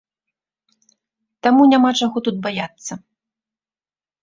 Таму 1.49 1.61
няма 1.75 1.91
чаго 2.01 2.17
тут 2.29 2.35
баяцца. 2.49 2.93